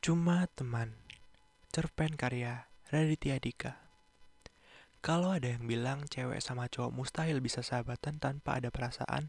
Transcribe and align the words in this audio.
Cuma 0.00 0.48
teman. 0.56 0.96
Cerpen 1.76 2.16
karya 2.16 2.72
Raditya 2.88 3.36
Dika. 3.36 3.76
Kalau 5.04 5.28
ada 5.28 5.52
yang 5.52 5.68
bilang 5.68 6.08
cewek 6.08 6.40
sama 6.40 6.72
cowok 6.72 6.88
mustahil 6.88 7.44
bisa 7.44 7.60
sahabatan 7.60 8.16
tanpa 8.16 8.56
ada 8.56 8.72
perasaan, 8.72 9.28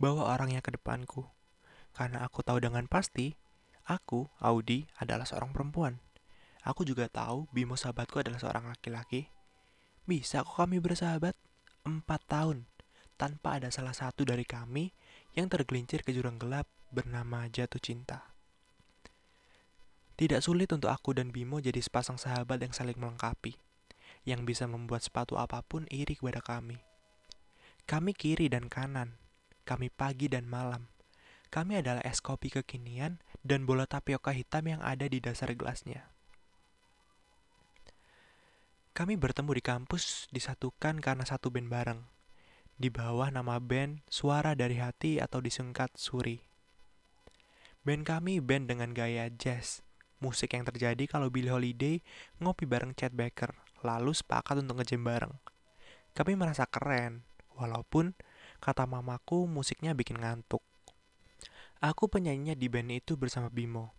bawa 0.00 0.32
orangnya 0.32 0.64
ke 0.64 0.72
depanku. 0.72 1.28
Karena 1.92 2.24
aku 2.24 2.40
tahu 2.40 2.56
dengan 2.56 2.88
pasti, 2.88 3.36
aku, 3.84 4.32
Audi, 4.40 4.88
adalah 4.96 5.28
seorang 5.28 5.52
perempuan. 5.52 6.00
Aku 6.64 6.88
juga 6.88 7.12
tahu 7.12 7.44
Bimo 7.52 7.76
sahabatku 7.76 8.24
adalah 8.24 8.40
seorang 8.40 8.64
laki-laki. 8.64 9.28
Bisa 10.08 10.40
kok 10.40 10.56
kami 10.56 10.80
bersahabat? 10.80 11.36
Empat 11.84 12.24
tahun, 12.24 12.64
tanpa 13.20 13.60
ada 13.60 13.68
salah 13.68 13.92
satu 13.92 14.24
dari 14.24 14.48
kami 14.48 14.88
yang 15.36 15.52
tergelincir 15.52 16.00
ke 16.00 16.16
jurang 16.16 16.40
gelap 16.40 16.64
bernama 16.88 17.44
jatuh 17.52 17.76
cinta. 17.76 18.27
Tidak 20.18 20.42
sulit 20.42 20.66
untuk 20.74 20.90
aku 20.90 21.14
dan 21.14 21.30
Bimo 21.30 21.62
jadi 21.62 21.78
sepasang 21.78 22.18
sahabat 22.18 22.58
yang 22.58 22.74
saling 22.74 22.98
melengkapi, 22.98 23.54
yang 24.26 24.42
bisa 24.42 24.66
membuat 24.66 25.06
sepatu 25.06 25.38
apa 25.38 25.62
pun 25.62 25.86
iri 25.94 26.18
kepada 26.18 26.42
kami. 26.42 26.82
Kami 27.86 28.18
kiri 28.18 28.50
dan 28.50 28.66
kanan, 28.66 29.14
kami 29.62 29.94
pagi 29.94 30.26
dan 30.26 30.50
malam. 30.50 30.90
Kami 31.54 31.78
adalah 31.78 32.02
es 32.02 32.18
kopi 32.18 32.50
kekinian 32.50 33.22
dan 33.46 33.62
bola 33.62 33.86
tapioka 33.86 34.34
hitam 34.34 34.66
yang 34.66 34.82
ada 34.82 35.06
di 35.06 35.22
dasar 35.22 35.54
gelasnya. 35.54 36.10
Kami 38.92 39.14
bertemu 39.14 39.54
di 39.54 39.62
kampus 39.62 40.26
disatukan 40.34 40.98
karena 40.98 41.22
satu 41.22 41.54
band 41.54 41.70
bareng. 41.70 42.00
Di 42.74 42.90
bawah 42.90 43.30
nama 43.30 43.62
band 43.62 44.02
Suara 44.10 44.58
dari 44.58 44.82
Hati 44.82 45.22
atau 45.22 45.38
disingkat 45.38 45.94
Suri. 45.94 46.42
Band 47.86 48.02
kami 48.02 48.42
band 48.42 48.66
dengan 48.66 48.90
gaya 48.92 49.30
jazz, 49.30 49.86
musik 50.18 50.54
yang 50.54 50.66
terjadi 50.66 51.04
kalau 51.06 51.30
Billie 51.30 51.50
Holiday 51.50 52.02
ngopi 52.42 52.66
bareng 52.66 52.94
Chet 52.94 53.14
Baker, 53.14 53.54
lalu 53.82 54.14
sepakat 54.14 54.58
untuk 54.62 54.82
ngejam 54.82 55.02
bareng. 55.02 55.34
Kami 56.14 56.34
merasa 56.34 56.66
keren, 56.66 57.22
walaupun 57.54 58.14
kata 58.58 58.86
mamaku 58.86 59.46
musiknya 59.46 59.94
bikin 59.94 60.18
ngantuk. 60.18 60.62
Aku 61.78 62.10
penyanyinya 62.10 62.58
di 62.58 62.66
band 62.66 62.90
itu 62.90 63.14
bersama 63.14 63.46
Bimo. 63.54 63.94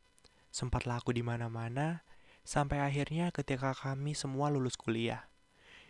Sempat 0.51 0.83
laku 0.83 1.15
di 1.15 1.23
mana-mana, 1.23 2.03
sampai 2.43 2.83
akhirnya 2.83 3.31
ketika 3.31 3.71
kami 3.71 4.11
semua 4.11 4.51
lulus 4.51 4.75
kuliah. 4.75 5.31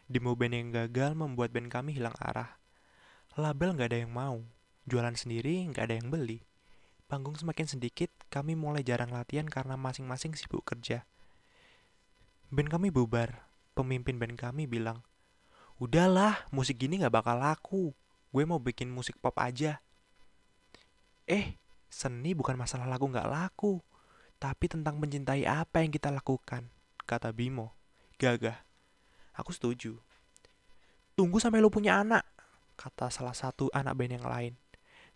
Demo 0.06 0.38
band 0.38 0.54
yang 0.54 0.70
gagal 0.70 1.18
membuat 1.18 1.50
band 1.50 1.70
kami 1.74 1.98
hilang 1.98 2.14
arah. 2.22 2.62
Label 3.38 3.74
nggak 3.74 3.90
ada 3.90 4.00
yang 4.06 4.14
mau, 4.14 4.42
jualan 4.86 5.14
sendiri 5.14 5.66
nggak 5.70 5.86
ada 5.90 5.96
yang 5.98 6.10
beli. 6.14 6.49
Panggung 7.10 7.34
semakin 7.34 7.66
sedikit, 7.66 8.14
kami 8.30 8.54
mulai 8.54 8.86
jarang 8.86 9.10
latihan 9.10 9.50
karena 9.50 9.74
masing-masing 9.74 10.38
sibuk 10.38 10.62
kerja. 10.62 11.10
Band 12.54 12.70
kami 12.70 12.94
bubar. 12.94 13.50
Pemimpin 13.74 14.22
band 14.22 14.38
kami 14.38 14.70
bilang, 14.70 15.02
Udahlah, 15.82 16.46
musik 16.54 16.78
gini 16.78 17.02
gak 17.02 17.10
bakal 17.10 17.42
laku. 17.42 17.98
Gue 18.30 18.46
mau 18.46 18.62
bikin 18.62 18.94
musik 18.94 19.18
pop 19.18 19.34
aja. 19.42 19.82
Eh, 21.26 21.58
seni 21.90 22.38
bukan 22.38 22.54
masalah 22.54 22.86
laku 22.86 23.10
gak 23.10 23.26
laku. 23.26 23.82
Tapi 24.38 24.70
tentang 24.70 25.02
mencintai 25.02 25.50
apa 25.50 25.82
yang 25.82 25.90
kita 25.90 26.14
lakukan, 26.14 26.70
kata 27.10 27.34
Bimo. 27.34 27.74
Gagah. 28.22 28.62
Aku 29.34 29.50
setuju. 29.50 29.98
Tunggu 31.18 31.42
sampai 31.42 31.58
lo 31.58 31.74
punya 31.74 32.06
anak, 32.06 32.22
kata 32.78 33.10
salah 33.10 33.34
satu 33.34 33.66
anak 33.74 33.98
band 33.98 34.22
yang 34.22 34.28
lain. 34.30 34.54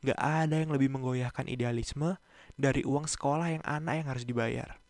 Gak 0.03 0.19
ada 0.19 0.59
yang 0.59 0.75
lebih 0.75 0.91
menggoyahkan 0.91 1.47
idealisme 1.47 2.19
dari 2.59 2.83
uang 2.83 3.07
sekolah 3.07 3.55
yang 3.55 3.63
anak 3.63 4.03
yang 4.03 4.07
harus 4.11 4.27
dibayar. 4.27 4.83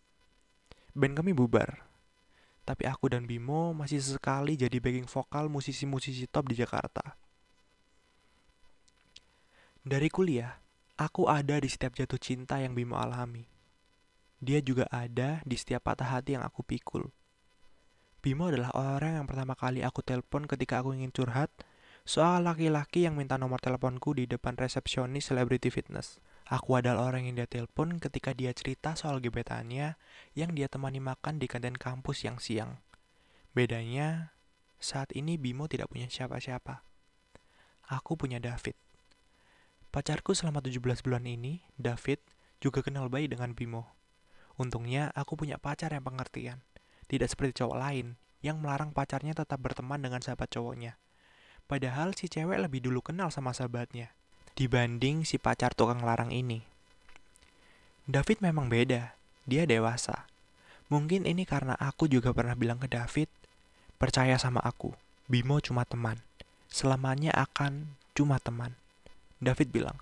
Band 0.98 1.14
kami 1.22 1.38
bubar. 1.38 1.86
Tapi 2.66 2.90
aku 2.90 3.14
dan 3.14 3.30
Bimo 3.30 3.78
masih 3.78 4.02
sesekali 4.02 4.58
jadi 4.58 4.82
backing 4.82 5.06
vokal 5.06 5.54
musisi-musisi 5.54 6.26
top 6.26 6.50
di 6.50 6.56
Jakarta. 6.58 7.20
Dari 9.84 10.08
kuliah, 10.08 10.64
aku 10.96 11.28
ada 11.28 11.60
di 11.60 11.68
setiap 11.68 11.94
jatuh 11.94 12.18
cinta 12.18 12.58
yang 12.58 12.72
Bimo 12.72 12.96
alami. 12.96 13.46
Dia 14.40 14.64
juga 14.64 14.88
ada 14.90 15.44
di 15.44 15.56
setiap 15.60 15.92
patah 15.92 16.08
hati 16.08 16.40
yang 16.40 16.44
aku 16.44 16.64
pikul. 16.64 17.12
Bimo 18.24 18.48
adalah 18.48 18.72
orang 18.74 19.20
yang 19.20 19.28
pertama 19.28 19.54
kali 19.60 19.84
aku 19.84 20.00
telepon 20.00 20.48
ketika 20.48 20.80
aku 20.80 20.96
ingin 20.96 21.12
curhat 21.12 21.52
soal 22.04 22.44
laki-laki 22.44 23.08
yang 23.08 23.16
minta 23.16 23.40
nomor 23.40 23.64
teleponku 23.64 24.12
di 24.12 24.28
depan 24.28 24.60
resepsionis 24.60 25.32
Celebrity 25.32 25.72
Fitness. 25.72 26.20
Aku 26.52 26.76
adalah 26.76 27.08
orang 27.08 27.32
yang 27.32 27.40
dia 27.40 27.48
telepon 27.48 27.96
ketika 28.04 28.36
dia 28.36 28.52
cerita 28.52 29.00
soal 29.00 29.24
gebetannya 29.24 29.96
yang 30.36 30.52
dia 30.52 30.68
temani 30.68 31.00
makan 31.00 31.40
di 31.40 31.48
kantin 31.48 31.80
kampus 31.80 32.28
yang 32.28 32.44
siang. 32.44 32.84
Bedanya, 33.56 34.36
saat 34.84 35.16
ini 35.16 35.40
Bimo 35.40 35.72
tidak 35.72 35.88
punya 35.88 36.12
siapa-siapa. 36.12 36.84
Aku 37.88 38.20
punya 38.20 38.44
David. 38.44 38.76
Pacarku 39.88 40.36
selama 40.36 40.60
17 40.60 41.06
bulan 41.08 41.24
ini, 41.24 41.64
David, 41.80 42.20
juga 42.60 42.84
kenal 42.84 43.08
baik 43.08 43.32
dengan 43.32 43.56
Bimo. 43.56 43.96
Untungnya 44.60 45.16
aku 45.16 45.40
punya 45.40 45.56
pacar 45.56 45.96
yang 45.96 46.04
pengertian. 46.04 46.60
Tidak 47.08 47.32
seperti 47.32 47.64
cowok 47.64 47.78
lain 47.80 48.20
yang 48.44 48.60
melarang 48.60 48.92
pacarnya 48.92 49.32
tetap 49.32 49.64
berteman 49.64 50.04
dengan 50.04 50.20
sahabat 50.20 50.52
cowoknya. 50.52 51.00
Padahal 51.70 52.14
si 52.14 52.28
cewek 52.28 52.60
lebih 52.60 52.84
dulu 52.84 53.00
kenal 53.00 53.32
sama 53.32 53.56
sahabatnya 53.56 54.12
dibanding 54.54 55.26
si 55.26 55.42
pacar 55.42 55.74
tukang 55.74 56.06
larang 56.06 56.30
ini. 56.30 56.62
David 58.06 58.44
memang 58.46 58.70
beda, 58.70 59.18
dia 59.50 59.64
dewasa. 59.66 60.30
Mungkin 60.94 61.26
ini 61.26 61.48
karena 61.48 61.74
aku 61.80 62.06
juga 62.06 62.36
pernah 62.36 62.54
bilang 62.54 62.78
ke 62.78 62.86
David, 62.86 63.32
percaya 63.98 64.38
sama 64.38 64.62
aku, 64.62 64.94
Bimo 65.26 65.58
cuma 65.64 65.88
teman. 65.88 66.22
Selamanya 66.70 67.34
akan 67.34 67.98
cuma 68.14 68.38
teman. 68.38 68.78
David 69.42 69.74
bilang, 69.74 69.98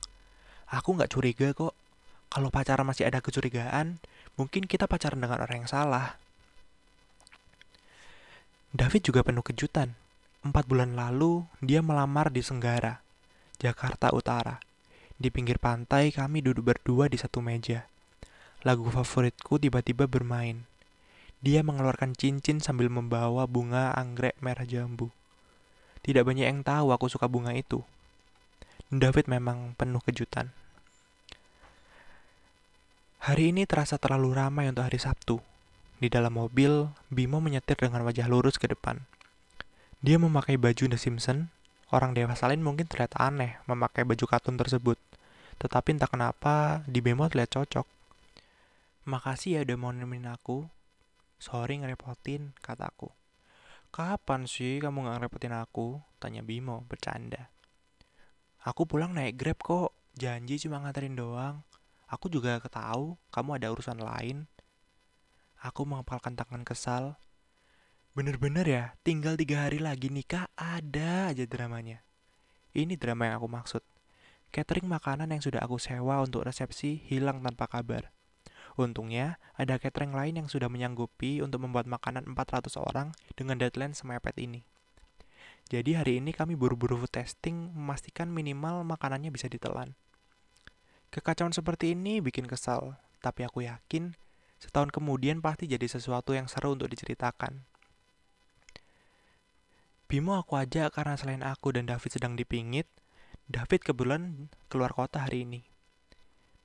aku 0.67 0.99
nggak 0.99 1.11
curiga 1.15 1.55
kok. 1.55 1.75
Kalau 2.31 2.47
pacaran 2.47 2.87
masih 2.87 3.07
ada 3.07 3.19
kecurigaan, 3.19 3.99
mungkin 4.39 4.63
kita 4.63 4.87
pacaran 4.87 5.19
dengan 5.19 5.43
orang 5.43 5.63
yang 5.67 5.71
salah. 5.71 6.15
David 8.71 9.03
juga 9.03 9.19
penuh 9.19 9.43
kejutan 9.43 10.00
Empat 10.41 10.65
bulan 10.65 10.97
lalu, 10.97 11.45
dia 11.61 11.85
melamar 11.85 12.33
di 12.33 12.41
Senggara, 12.41 12.97
Jakarta 13.61 14.09
Utara. 14.09 14.57
Di 15.21 15.29
pinggir 15.29 15.61
pantai, 15.61 16.09
kami 16.09 16.41
duduk 16.41 16.73
berdua 16.73 17.05
di 17.05 17.13
satu 17.13 17.45
meja. 17.45 17.85
Lagu 18.65 18.89
favoritku 18.89 19.61
tiba-tiba 19.61 20.09
bermain. 20.09 20.65
Dia 21.45 21.61
mengeluarkan 21.61 22.17
cincin 22.17 22.57
sambil 22.57 22.89
membawa 22.89 23.45
bunga 23.45 23.93
anggrek 23.93 24.33
merah 24.41 24.65
jambu. 24.65 25.13
Tidak 26.01 26.25
banyak 26.25 26.49
yang 26.49 26.65
tahu 26.65 26.89
aku 26.89 27.05
suka 27.05 27.29
bunga 27.29 27.53
itu. 27.53 27.85
David 28.89 29.29
memang 29.29 29.77
penuh 29.77 30.01
kejutan. 30.01 30.49
Hari 33.21 33.53
ini 33.53 33.69
terasa 33.69 34.01
terlalu 34.01 34.33
ramai 34.33 34.65
untuk 34.73 34.89
hari 34.89 34.97
Sabtu. 34.97 35.37
Di 36.01 36.09
dalam 36.09 36.33
mobil, 36.33 36.89
Bimo 37.13 37.37
menyetir 37.37 37.77
dengan 37.77 38.01
wajah 38.01 38.25
lurus 38.25 38.57
ke 38.57 38.65
depan. 38.65 39.05
Dia 40.01 40.17
memakai 40.17 40.57
baju 40.57 40.89
The 40.89 40.97
Simpson. 40.97 41.53
Orang 41.93 42.17
dewasa 42.17 42.49
lain 42.49 42.65
mungkin 42.65 42.89
terlihat 42.89 43.13
aneh 43.21 43.61
memakai 43.69 44.01
baju 44.01 44.25
kartun 44.25 44.57
tersebut. 44.57 44.97
Tetapi 45.61 45.93
entah 45.93 46.09
kenapa 46.09 46.81
di 46.89 47.05
Bemo 47.05 47.29
terlihat 47.29 47.53
cocok. 47.53 47.85
Makasih 49.05 49.57
ya 49.57 49.59
udah 49.61 49.77
mau 49.77 49.93
nemenin 49.93 50.33
aku. 50.33 50.65
Sorry 51.37 51.77
ngerepotin, 51.77 52.57
kataku. 52.65 53.13
Kapan 53.93 54.49
sih 54.49 54.81
kamu 54.81 55.05
gak 55.05 55.15
ngerepotin 55.21 55.53
aku? 55.53 56.01
Tanya 56.17 56.41
Bimo, 56.41 56.81
bercanda. 56.89 57.53
Aku 58.65 58.89
pulang 58.89 59.13
naik 59.13 59.37
grab 59.37 59.61
kok, 59.61 59.93
janji 60.17 60.57
cuma 60.57 60.81
nganterin 60.81 61.13
doang. 61.13 61.61
Aku 62.09 62.25
juga 62.25 62.57
ketahu 62.57 63.21
kamu 63.29 63.61
ada 63.61 63.69
urusan 63.69 64.01
lain. 64.01 64.49
Aku 65.61 65.85
mengepalkan 65.85 66.33
tangan 66.33 66.65
kesal, 66.65 67.21
Bener-bener 68.11 68.67
ya, 68.67 68.83
tinggal 69.07 69.39
tiga 69.39 69.63
hari 69.63 69.79
lagi 69.79 70.11
nikah 70.11 70.51
ada 70.59 71.31
aja 71.31 71.47
dramanya. 71.47 72.03
Ini 72.75 72.99
drama 72.99 73.31
yang 73.31 73.39
aku 73.39 73.47
maksud. 73.47 73.79
Catering 74.51 74.83
makanan 74.83 75.31
yang 75.31 75.39
sudah 75.39 75.63
aku 75.63 75.79
sewa 75.79 76.19
untuk 76.19 76.43
resepsi 76.43 76.99
hilang 77.07 77.39
tanpa 77.39 77.71
kabar. 77.71 78.11
Untungnya, 78.75 79.39
ada 79.55 79.79
catering 79.79 80.11
lain 80.11 80.43
yang 80.43 80.47
sudah 80.51 80.67
menyanggupi 80.67 81.39
untuk 81.39 81.63
membuat 81.63 81.87
makanan 81.87 82.27
400 82.27 82.75
orang 82.83 83.15
dengan 83.39 83.55
deadline 83.55 83.95
semepet 83.95 84.35
ini. 84.43 84.67
Jadi 85.71 85.95
hari 85.95 86.19
ini 86.19 86.35
kami 86.35 86.59
buru-buru 86.59 87.07
testing 87.07 87.71
memastikan 87.71 88.27
minimal 88.27 88.83
makanannya 88.83 89.31
bisa 89.31 89.47
ditelan. 89.47 89.95
Kekacauan 91.15 91.55
seperti 91.55 91.95
ini 91.95 92.19
bikin 92.19 92.43
kesal, 92.43 92.99
tapi 93.23 93.47
aku 93.47 93.63
yakin 93.63 94.19
setahun 94.59 94.91
kemudian 94.91 95.39
pasti 95.39 95.71
jadi 95.71 95.87
sesuatu 95.87 96.35
yang 96.35 96.51
seru 96.51 96.75
untuk 96.75 96.91
diceritakan. 96.91 97.70
Bimo 100.11 100.35
aku 100.35 100.59
aja 100.59 100.91
karena 100.91 101.15
selain 101.15 101.39
aku 101.39 101.71
dan 101.71 101.87
David 101.87 102.11
sedang 102.11 102.35
dipingit, 102.35 102.83
David 103.47 103.79
kebetulan 103.79 104.51
keluar 104.67 104.91
kota 104.91 105.23
hari 105.23 105.47
ini. 105.47 105.63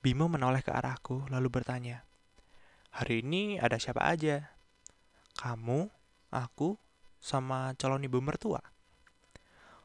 Bimo 0.03 0.27
menoleh 0.27 0.67
ke 0.67 0.75
arahku 0.75 1.31
lalu 1.31 1.47
bertanya, 1.55 2.03
Hari 2.91 3.23
ini 3.23 3.63
ada 3.63 3.79
siapa 3.79 4.03
aja? 4.03 4.51
Kamu, 5.39 5.87
aku, 6.35 6.75
sama 7.23 7.71
calon 7.79 8.03
ibu 8.03 8.19
mertua. 8.19 8.67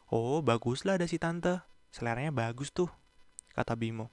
Oh, 0.09 0.41
baguslah 0.41 0.97
ada 0.97 1.05
si 1.05 1.21
tante. 1.21 1.61
Seleranya 1.93 2.33
bagus 2.33 2.73
tuh, 2.73 2.89
kata 3.53 3.77
Bimo. 3.77 4.09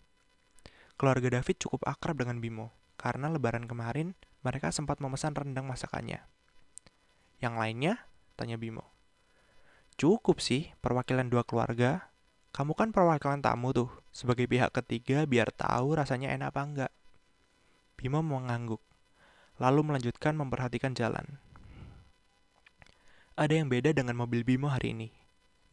Keluarga 1.00 1.40
David 1.40 1.56
cukup 1.56 1.88
akrab 1.88 2.20
dengan 2.20 2.36
Bimo, 2.44 2.76
karena 3.00 3.32
lebaran 3.32 3.64
kemarin 3.64 4.12
mereka 4.44 4.76
sempat 4.76 5.00
memesan 5.00 5.32
rendang 5.32 5.64
masakannya. 5.64 6.20
Yang 7.40 7.54
lainnya? 7.56 7.94
Tanya 8.36 8.60
Bimo. 8.60 8.97
Cukup 9.98 10.38
sih, 10.38 10.70
perwakilan 10.78 11.26
dua 11.26 11.42
keluarga. 11.42 12.14
Kamu 12.54 12.78
kan 12.78 12.94
perwakilan 12.94 13.42
tamu 13.42 13.74
tuh, 13.74 13.90
sebagai 14.14 14.46
pihak 14.46 14.70
ketiga 14.70 15.26
biar 15.26 15.50
tahu 15.50 15.98
rasanya 15.98 16.30
enak 16.38 16.54
apa 16.54 16.60
enggak. 16.62 16.92
Bimo 17.98 18.22
mengangguk, 18.22 18.78
lalu 19.58 19.82
melanjutkan 19.82 20.38
memperhatikan 20.38 20.94
jalan. 20.94 21.42
Ada 23.34 23.58
yang 23.58 23.66
beda 23.66 23.90
dengan 23.90 24.14
mobil 24.14 24.46
Bimo 24.46 24.70
hari 24.70 24.94
ini. 24.94 25.10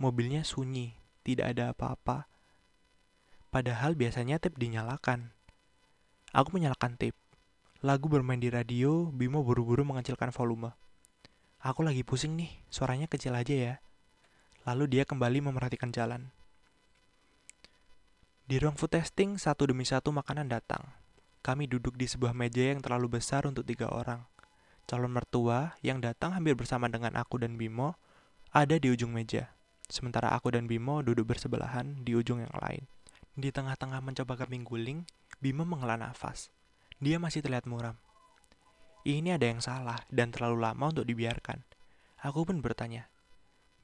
Mobilnya 0.02 0.42
sunyi, 0.42 0.98
tidak 1.22 1.54
ada 1.54 1.78
apa-apa. 1.78 2.26
Padahal 3.54 3.94
biasanya 3.94 4.42
tip 4.42 4.58
dinyalakan. 4.58 5.38
Aku 6.34 6.50
menyalakan 6.50 6.98
tip. 6.98 7.14
Lagu 7.86 8.10
bermain 8.10 8.42
di 8.42 8.50
radio, 8.50 9.06
Bimo 9.14 9.46
buru-buru 9.46 9.86
mengecilkan 9.86 10.34
volume. 10.34 10.74
Aku 11.62 11.86
lagi 11.86 12.02
pusing 12.02 12.34
nih, 12.34 12.50
suaranya 12.74 13.06
kecil 13.06 13.38
aja 13.38 13.54
ya. 13.54 13.76
Lalu 14.66 14.98
dia 14.98 15.06
kembali 15.06 15.46
memperhatikan 15.46 15.94
jalan. 15.94 16.34
Di 18.50 18.58
ruang 18.58 18.74
food 18.74 18.98
testing, 18.98 19.38
satu 19.38 19.70
demi 19.70 19.86
satu 19.86 20.10
makanan 20.10 20.50
datang. 20.50 20.82
Kami 21.46 21.70
duduk 21.70 21.94
di 21.94 22.10
sebuah 22.10 22.34
meja 22.34 22.74
yang 22.74 22.82
terlalu 22.82 23.22
besar 23.22 23.46
untuk 23.46 23.62
tiga 23.62 23.94
orang. 23.94 24.26
Calon 24.90 25.14
mertua 25.14 25.78
yang 25.86 26.02
datang 26.02 26.34
hampir 26.34 26.58
bersama 26.58 26.90
dengan 26.90 27.14
aku 27.14 27.38
dan 27.38 27.62
Bimo 27.62 27.94
ada 28.50 28.82
di 28.82 28.90
ujung 28.90 29.14
meja. 29.14 29.54
Sementara 29.86 30.34
aku 30.34 30.50
dan 30.50 30.66
Bimo 30.66 31.06
duduk 31.06 31.30
bersebelahan 31.30 32.02
di 32.02 32.18
ujung 32.18 32.42
yang 32.42 32.54
lain. 32.58 32.90
Di 33.38 33.54
tengah-tengah 33.54 34.02
mencoba 34.02 34.34
kami 34.34 34.66
guling, 34.66 35.06
Bimo 35.38 35.62
menghela 35.62 35.94
nafas. 35.94 36.50
Dia 36.98 37.22
masih 37.22 37.46
terlihat 37.46 37.70
muram. 37.70 38.02
Ini 39.06 39.38
ada 39.38 39.46
yang 39.46 39.62
salah 39.62 40.02
dan 40.10 40.34
terlalu 40.34 40.66
lama 40.66 40.90
untuk 40.90 41.06
dibiarkan. 41.06 41.62
Aku 42.26 42.42
pun 42.50 42.66
bertanya, 42.66 43.06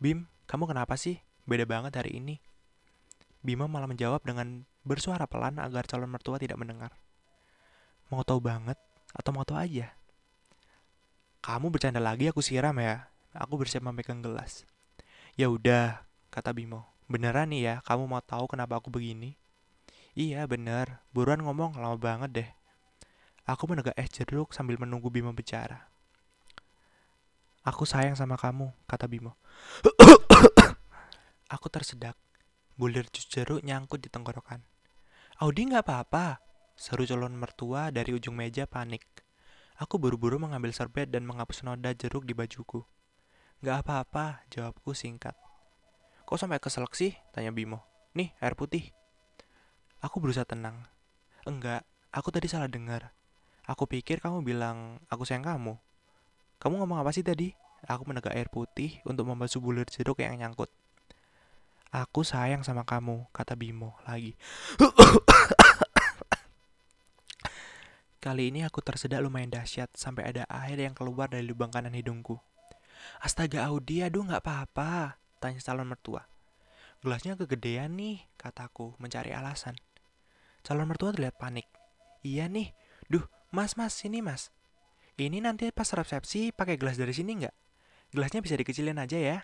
Bim, 0.02 0.26
kamu 0.52 0.68
kenapa 0.68 1.00
sih? 1.00 1.24
Beda 1.48 1.64
banget 1.64 1.96
hari 1.96 2.20
ini. 2.20 2.44
Bima 3.40 3.72
malah 3.72 3.88
menjawab 3.88 4.20
dengan 4.28 4.68
bersuara 4.84 5.24
pelan 5.24 5.64
agar 5.64 5.88
calon 5.88 6.12
mertua 6.12 6.36
tidak 6.44 6.60
mendengar. 6.60 6.92
Mau 8.12 8.20
tahu 8.28 8.44
banget 8.44 8.76
atau 9.16 9.32
mau 9.32 9.48
tahu 9.48 9.64
aja? 9.64 9.96
Kamu 11.40 11.72
bercanda 11.72 12.04
lagi 12.04 12.28
aku 12.28 12.44
siram 12.44 12.76
ya. 12.84 13.08
Aku 13.32 13.56
bersiap 13.56 13.80
memegang 13.80 14.20
gelas. 14.20 14.68
Ya 15.40 15.48
udah, 15.48 16.04
kata 16.28 16.52
Bimo. 16.52 16.84
Beneran 17.08 17.56
nih 17.56 17.62
ya, 17.64 17.76
kamu 17.88 18.12
mau 18.12 18.20
tahu 18.20 18.52
kenapa 18.52 18.76
aku 18.76 18.92
begini? 18.92 19.40
Iya, 20.20 20.44
bener. 20.52 21.00
Buruan 21.16 21.40
ngomong, 21.40 21.80
lama 21.80 21.96
banget 21.96 22.30
deh. 22.36 22.50
Aku 23.48 23.72
menegak 23.72 23.96
es 23.96 24.12
jeruk 24.12 24.52
sambil 24.52 24.76
menunggu 24.76 25.08
Bimo 25.08 25.32
bicara. 25.32 25.91
Aku 27.62 27.86
sayang 27.86 28.18
sama 28.18 28.42
kamu, 28.42 28.74
kata 28.90 29.06
Bimo. 29.06 29.38
aku 31.54 31.68
tersedak. 31.70 32.18
Bulir 32.74 33.06
jus 33.14 33.30
jeruk 33.30 33.62
nyangkut 33.62 34.02
di 34.02 34.10
tenggorokan. 34.10 34.66
Audi 35.38 35.70
nggak 35.70 35.86
apa-apa, 35.86 36.42
seru 36.74 37.06
calon 37.06 37.38
mertua 37.38 37.94
dari 37.94 38.18
ujung 38.18 38.34
meja 38.34 38.66
panik. 38.66 39.06
Aku 39.78 40.02
buru-buru 40.02 40.42
mengambil 40.42 40.74
serbet 40.74 41.10
dan 41.14 41.26
menghapus 41.26 41.62
noda 41.62 41.94
jeruk 41.94 42.26
di 42.26 42.34
bajuku. 42.38 42.82
Gak 43.62 43.86
apa-apa, 43.86 44.46
jawabku 44.50 44.98
singkat. 44.98 45.38
Kok 46.26 46.38
sampai 46.38 46.58
keselak 46.58 46.98
sih? 46.98 47.14
Tanya 47.30 47.54
Bimo. 47.54 47.86
Nih, 48.18 48.34
air 48.42 48.58
putih. 48.58 48.90
Aku 50.02 50.18
berusaha 50.18 50.46
tenang. 50.46 50.90
Enggak, 51.46 51.86
aku 52.10 52.34
tadi 52.34 52.50
salah 52.50 52.66
dengar. 52.66 53.14
Aku 53.70 53.86
pikir 53.86 54.18
kamu 54.18 54.42
bilang 54.42 54.98
aku 55.14 55.26
sayang 55.30 55.46
kamu. 55.46 55.78
Kamu 56.62 56.78
ngomong 56.78 57.02
apa 57.02 57.10
sih 57.10 57.26
tadi? 57.26 57.50
Aku 57.90 58.06
menegak 58.06 58.38
air 58.38 58.46
putih 58.46 59.02
untuk 59.10 59.26
membasuh 59.26 59.58
bulir 59.58 59.90
jeruk 59.90 60.22
yang 60.22 60.38
nyangkut. 60.38 60.70
Aku 61.90 62.22
sayang 62.22 62.62
sama 62.62 62.86
kamu, 62.86 63.26
kata 63.34 63.58
Bimo 63.58 63.98
lagi. 64.06 64.38
Kali 68.22 68.54
ini 68.54 68.62
aku 68.62 68.86
tersedak 68.86 69.26
lumayan 69.26 69.50
dahsyat 69.50 69.90
sampai 69.98 70.30
ada 70.30 70.46
air 70.46 70.78
yang 70.78 70.94
keluar 70.94 71.34
dari 71.34 71.42
lubang 71.50 71.74
kanan 71.74 71.98
hidungku. 71.98 72.38
Astaga 73.18 73.66
Audi, 73.66 74.06
aduh 74.06 74.22
nggak 74.22 74.46
apa-apa, 74.46 75.18
tanya 75.42 75.58
calon 75.66 75.90
mertua. 75.90 76.30
Gelasnya 77.02 77.34
kegedean 77.34 77.98
nih, 77.98 78.22
kataku 78.38 78.94
mencari 79.02 79.34
alasan. 79.34 79.74
Calon 80.62 80.86
mertua 80.86 81.10
terlihat 81.10 81.42
panik. 81.42 81.66
Iya 82.22 82.46
nih, 82.46 82.78
duh, 83.10 83.26
mas 83.50 83.74
mas, 83.74 83.98
sini 83.98 84.22
mas. 84.22 84.54
Ini 85.20 85.44
nanti 85.44 85.72
pas 85.76 85.88
resepsi 85.92 86.56
pakai 86.56 86.80
gelas 86.80 86.96
dari 86.96 87.12
sini 87.12 87.44
nggak? 87.44 87.56
Gelasnya 88.16 88.40
bisa 88.44 88.56
dikecilin 88.56 89.00
aja 89.00 89.18
ya. 89.20 89.38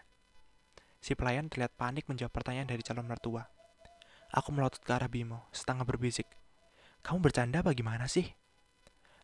Si 0.99 1.15
pelayan 1.15 1.47
terlihat 1.47 1.75
panik 1.75 2.07
menjawab 2.11 2.31
pertanyaan 2.35 2.67
dari 2.67 2.83
calon 2.83 3.07
mertua. 3.07 3.47
Aku 4.35 4.51
melotot 4.51 4.83
ke 4.83 4.91
arah 4.91 5.07
Bimo, 5.07 5.47
setengah 5.55 5.87
berbisik. 5.87 6.27
Kamu 6.99 7.23
bercanda 7.23 7.63
apa 7.63 7.71
gimana 7.71 8.11
sih? 8.11 8.27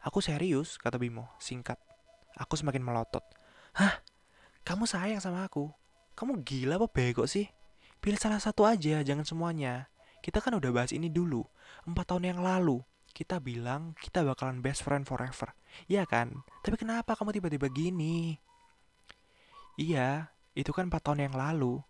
Aku 0.04 0.24
serius, 0.24 0.80
kata 0.80 0.96
Bimo, 0.96 1.28
singkat. 1.44 1.76
Aku 2.40 2.56
semakin 2.56 2.84
melotot. 2.84 3.24
Hah? 3.76 4.00
Kamu 4.64 4.88
sayang 4.88 5.20
sama 5.20 5.44
aku? 5.44 5.68
Kamu 6.16 6.40
gila 6.46 6.80
apa 6.80 6.88
bego 6.88 7.28
sih? 7.28 7.52
Pilih 8.00 8.20
salah 8.20 8.40
satu 8.40 8.64
aja, 8.64 9.04
jangan 9.04 9.28
semuanya. 9.28 9.92
Kita 10.24 10.40
kan 10.40 10.56
udah 10.56 10.72
bahas 10.72 10.96
ini 10.96 11.12
dulu, 11.12 11.44
empat 11.84 12.16
tahun 12.16 12.32
yang 12.32 12.40
lalu. 12.40 12.80
Kita 13.14 13.38
bilang 13.38 13.94
kita 14.02 14.26
bakalan 14.26 14.60
best 14.66 14.82
friend 14.82 15.06
forever. 15.06 15.54
Iya 15.86 16.10
kan? 16.10 16.42
Tapi 16.66 16.76
kenapa 16.82 17.14
kamu 17.14 17.38
tiba-tiba 17.38 17.70
gini? 17.70 18.42
Iya, 19.78 20.34
itu 20.58 20.74
kan 20.74 20.90
empat 20.90 21.06
tahun 21.06 21.30
yang 21.30 21.36
lalu. 21.38 21.82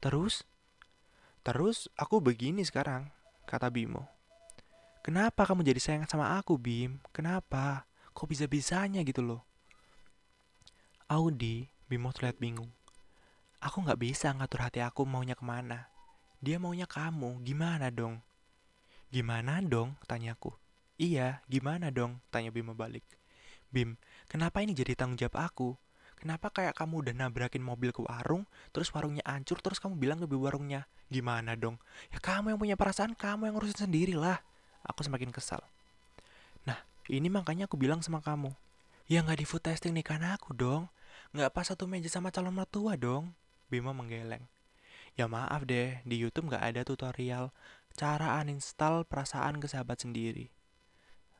Terus? 0.00 0.44
Terus 1.42 1.88
aku 1.96 2.20
begini 2.20 2.62
sekarang, 2.62 3.08
kata 3.48 3.72
Bimo. 3.72 4.08
Kenapa 5.02 5.42
kamu 5.42 5.66
jadi 5.66 5.80
sayang 5.82 6.06
sama 6.06 6.38
aku, 6.38 6.54
Bim? 6.54 7.02
Kenapa? 7.10 7.88
Kok 8.14 8.30
bisa-bisanya 8.30 9.02
gitu 9.02 9.18
loh? 9.18 9.42
Audi, 11.10 11.66
Bimo 11.90 12.14
terlihat 12.14 12.38
bingung. 12.38 12.70
Aku 13.58 13.82
gak 13.82 13.98
bisa 13.98 14.30
ngatur 14.30 14.62
hati 14.62 14.78
aku 14.78 15.02
maunya 15.02 15.34
ke 15.34 15.42
mana. 15.42 15.90
Dia 16.38 16.62
maunya 16.62 16.86
kamu, 16.86 17.42
gimana 17.42 17.90
dong? 17.90 18.22
Gimana 19.12 19.60
dong? 19.60 19.92
Tanyaku. 20.08 20.56
Iya, 20.96 21.44
gimana 21.44 21.92
dong? 21.92 22.24
Tanya 22.32 22.48
Bimo 22.48 22.72
balik. 22.72 23.04
Bim, 23.68 24.00
kenapa 24.24 24.64
ini 24.64 24.72
jadi 24.72 24.96
tanggung 24.96 25.20
jawab 25.20 25.36
aku? 25.52 25.76
Kenapa 26.16 26.48
kayak 26.48 26.80
kamu 26.80 27.04
udah 27.04 27.14
nabrakin 27.20 27.60
mobil 27.60 27.92
ke 27.92 28.00
warung, 28.00 28.48
terus 28.72 28.88
warungnya 28.88 29.20
hancur, 29.28 29.60
terus 29.60 29.82
kamu 29.84 30.00
bilang 30.00 30.16
ke 30.16 30.24
warungnya, 30.32 30.88
gimana 31.12 31.52
dong? 31.60 31.76
Ya 32.08 32.24
kamu 32.24 32.56
yang 32.56 32.60
punya 32.62 32.76
perasaan, 32.80 33.12
kamu 33.12 33.52
yang 33.52 33.54
ngurusin 33.58 33.84
sendiri 33.84 34.16
lah 34.16 34.40
aku 34.86 35.04
semakin 35.04 35.28
kesal. 35.28 35.60
Nah, 36.64 36.78
ini 37.10 37.28
makanya 37.28 37.68
aku 37.68 37.76
bilang 37.76 38.00
sama 38.00 38.24
kamu. 38.24 38.48
Ya 39.10 39.20
nggak 39.20 39.42
di 39.42 39.46
food 39.46 39.60
testing 39.66 39.92
nih 39.92 40.06
karena 40.06 40.38
aku 40.40 40.54
dong. 40.56 40.88
Nggak 41.36 41.52
pas 41.52 41.68
satu 41.68 41.84
meja 41.84 42.08
sama 42.08 42.32
calon 42.32 42.54
mertua 42.54 42.96
dong. 42.96 43.34
Bima 43.68 43.92
menggeleng. 43.92 44.46
Ya 45.12 45.28
maaf 45.28 45.68
deh, 45.68 46.00
di 46.08 46.16
Youtube 46.16 46.48
nggak 46.48 46.64
ada 46.64 46.80
tutorial 46.88 47.52
cara 47.92 48.40
uninstall 48.40 49.04
perasaan 49.06 49.60
ke 49.60 49.68
sahabat 49.68 50.02
sendiri. 50.02 50.50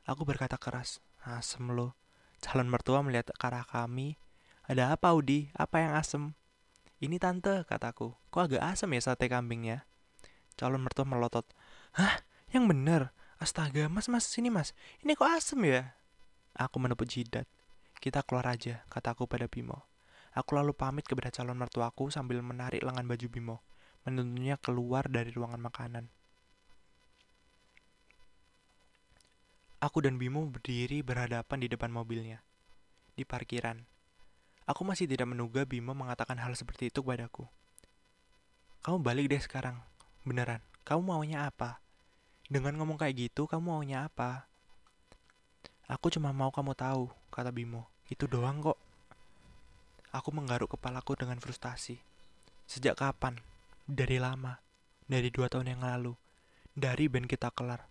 Aku 0.06 0.26
berkata 0.26 0.58
keras, 0.58 1.02
asem 1.22 1.70
lo. 1.72 1.96
Calon 2.42 2.66
mertua 2.66 3.00
melihat 3.06 3.30
ke 3.30 3.44
arah 3.46 3.62
kami. 3.62 4.18
Ada 4.66 4.94
apa, 4.98 5.14
Udi? 5.14 5.50
Apa 5.54 5.78
yang 5.78 5.92
asem? 5.94 6.34
Ini 7.02 7.18
tante, 7.18 7.66
kataku. 7.66 8.14
Kok 8.30 8.42
agak 8.50 8.62
asem 8.62 8.90
ya 8.94 9.02
sate 9.02 9.30
kambingnya? 9.30 9.86
Calon 10.58 10.82
mertua 10.82 11.06
melotot. 11.06 11.46
Hah? 11.94 12.22
Yang 12.50 12.64
bener? 12.70 13.02
Astaga, 13.42 13.90
mas, 13.90 14.06
mas, 14.06 14.26
sini 14.26 14.50
mas. 14.50 14.70
Ini 15.02 15.18
kok 15.18 15.26
asem 15.26 15.58
ya? 15.66 15.98
Aku 16.54 16.78
menepuk 16.78 17.10
jidat. 17.10 17.48
Kita 17.98 18.22
keluar 18.22 18.50
aja, 18.50 18.82
kataku 18.90 19.26
pada 19.30 19.46
Bimo. 19.46 19.86
Aku 20.34 20.56
lalu 20.56 20.74
pamit 20.74 21.06
kepada 21.06 21.30
calon 21.30 21.58
mertuaku 21.58 22.10
sambil 22.10 22.42
menarik 22.42 22.82
lengan 22.82 23.04
baju 23.04 23.26
Bimo, 23.30 23.56
menuntunnya 24.02 24.58
keluar 24.58 25.06
dari 25.06 25.30
ruangan 25.30 25.60
makanan. 25.60 26.04
Aku 29.82 29.98
dan 29.98 30.14
Bimo 30.14 30.46
berdiri 30.46 31.02
berhadapan 31.02 31.58
di 31.58 31.66
depan 31.66 31.90
mobilnya. 31.90 32.38
Di 33.18 33.26
parkiran. 33.26 33.82
Aku 34.62 34.86
masih 34.86 35.10
tidak 35.10 35.26
menduga 35.26 35.66
Bimo 35.66 35.90
mengatakan 35.90 36.38
hal 36.38 36.54
seperti 36.54 36.86
itu 36.86 37.02
kepadaku. 37.02 37.50
Kamu 38.86 39.02
balik 39.02 39.34
deh 39.34 39.42
sekarang. 39.42 39.82
Beneran, 40.22 40.62
kamu 40.86 41.02
maunya 41.02 41.50
apa? 41.50 41.82
Dengan 42.46 42.78
ngomong 42.78 42.94
kayak 42.94 43.26
gitu, 43.26 43.50
kamu 43.50 43.74
maunya 43.74 44.06
apa? 44.06 44.46
Aku 45.90 46.14
cuma 46.14 46.30
mau 46.30 46.54
kamu 46.54 46.78
tahu, 46.78 47.10
kata 47.34 47.50
Bimo. 47.50 47.90
Itu 48.06 48.30
doang 48.30 48.62
kok. 48.62 48.78
Aku 50.14 50.30
menggaruk 50.30 50.78
kepalaku 50.78 51.18
dengan 51.18 51.42
frustasi. 51.42 51.98
Sejak 52.70 53.02
kapan? 53.02 53.34
Dari 53.90 54.22
lama. 54.22 54.62
Dari 55.10 55.26
dua 55.34 55.50
tahun 55.50 55.74
yang 55.74 55.82
lalu. 55.82 56.14
Dari 56.70 57.10
band 57.10 57.26
kita 57.26 57.50
kelar. 57.50 57.90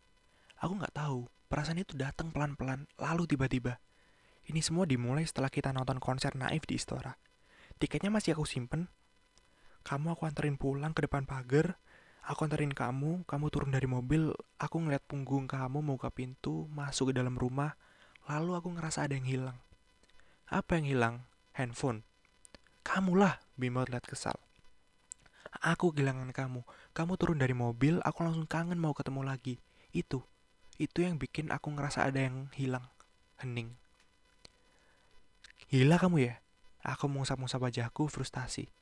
Aku 0.56 0.80
nggak 0.80 0.96
tahu. 0.96 1.41
Perasaan 1.52 1.84
itu 1.84 2.00
datang 2.00 2.32
pelan-pelan, 2.32 2.88
lalu 2.96 3.28
tiba-tiba. 3.28 3.84
Ini 4.48 4.64
semua 4.64 4.88
dimulai 4.88 5.28
setelah 5.28 5.52
kita 5.52 5.76
nonton 5.76 6.00
konser 6.00 6.32
Naif 6.40 6.64
di 6.64 6.80
Istora. 6.80 7.12
Tiketnya 7.76 8.08
masih 8.08 8.40
aku 8.40 8.48
simpen. 8.48 8.88
Kamu 9.84 10.16
aku 10.16 10.24
anterin 10.32 10.56
pulang 10.56 10.96
ke 10.96 11.04
depan 11.04 11.28
pagar, 11.28 11.76
Aku 12.22 12.46
anterin 12.46 12.70
kamu, 12.70 13.26
kamu 13.26 13.50
turun 13.50 13.74
dari 13.74 13.90
mobil, 13.90 14.30
aku 14.62 14.78
ngeliat 14.78 15.02
punggung 15.10 15.50
kamu 15.50 15.82
mau 15.82 15.98
ke 15.98 16.06
pintu, 16.14 16.70
masuk 16.70 17.10
ke 17.10 17.14
dalam 17.18 17.34
rumah, 17.34 17.74
lalu 18.30 18.54
aku 18.54 18.70
ngerasa 18.78 19.10
ada 19.10 19.18
yang 19.18 19.26
hilang. 19.26 19.58
Apa 20.46 20.78
yang 20.78 20.86
hilang? 20.86 21.16
Handphone. 21.58 22.06
Kamulah, 22.86 23.42
Bimo 23.58 23.82
lihat 23.90 24.06
kesal. 24.06 24.38
Aku 25.66 25.90
kehilangan 25.98 26.30
kamu. 26.30 26.62
Kamu 26.94 27.18
turun 27.18 27.42
dari 27.42 27.58
mobil, 27.58 27.98
aku 28.06 28.22
langsung 28.22 28.46
kangen 28.46 28.78
mau 28.78 28.94
ketemu 28.94 29.26
lagi. 29.26 29.58
Itu. 29.90 30.22
Itu 30.82 31.06
yang 31.06 31.22
bikin 31.22 31.54
aku 31.54 31.70
ngerasa 31.70 32.10
ada 32.10 32.18
yang 32.26 32.50
hilang. 32.58 32.90
Hening. 33.38 33.78
Gila 35.70 36.02
kamu 36.02 36.18
ya? 36.26 36.42
Aku 36.82 37.06
mengusap-ngusap 37.06 37.62
wajahku 37.62 38.10
frustasi. 38.10 38.74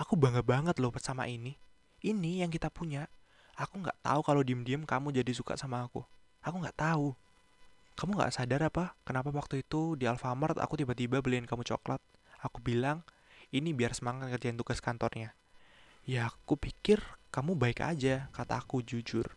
Aku 0.00 0.16
bangga 0.16 0.40
banget 0.40 0.80
loh 0.80 0.88
sama 0.96 1.28
ini 1.28 1.60
ini 2.02 2.42
yang 2.42 2.50
kita 2.50 2.70
punya 2.70 3.10
aku 3.58 3.82
nggak 3.82 3.98
tahu 4.06 4.20
kalau 4.22 4.42
diem-diem 4.46 4.86
kamu 4.86 5.10
jadi 5.10 5.32
suka 5.34 5.58
sama 5.58 5.82
aku 5.82 6.06
aku 6.42 6.56
nggak 6.62 6.78
tahu 6.78 7.14
kamu 7.98 8.10
nggak 8.14 8.34
sadar 8.34 8.62
apa 8.70 8.94
kenapa 9.02 9.34
waktu 9.34 9.66
itu 9.66 9.98
di 9.98 10.06
Alfamart 10.06 10.62
aku 10.62 10.78
tiba-tiba 10.78 11.18
beliin 11.18 11.46
kamu 11.50 11.66
coklat 11.66 11.98
aku 12.38 12.62
bilang 12.62 13.02
ini 13.50 13.74
biar 13.74 13.98
semangat 13.98 14.30
kerjain 14.30 14.54
tugas 14.54 14.78
kantornya 14.78 15.34
ya 16.06 16.30
aku 16.30 16.54
pikir 16.54 17.02
kamu 17.34 17.58
baik 17.58 17.82
aja 17.82 18.30
kata 18.30 18.62
aku 18.62 18.86
jujur 18.86 19.34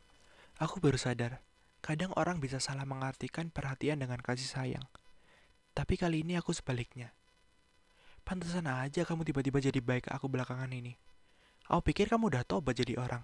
aku 0.62 0.77
baru 0.77 1.01
sadar 1.01 1.41
kadang 1.81 2.13
orang 2.15 2.38
bisa 2.38 2.61
salah 2.61 2.85
mengartikan 2.85 3.50
perhatian 3.50 4.01
dengan 4.01 4.21
kasih 4.21 4.47
sayang 4.47 4.85
tapi 5.73 5.97
kali 5.97 6.21
ini 6.23 6.38
aku 6.38 6.53
sebaliknya 6.53 7.13
pantesan 8.25 8.69
aja 8.69 9.05
kamu 9.05 9.25
tiba-tiba 9.25 9.57
jadi 9.57 9.79
baik 9.81 10.07
ke 10.07 10.11
aku 10.13 10.29
belakangan 10.29 10.69
ini 10.69 10.95
Aku 11.71 11.88
pikir 11.88 12.11
kamu 12.11 12.35
udah 12.35 12.43
tobat 12.43 12.75
jadi 12.75 13.00
orang. 13.00 13.23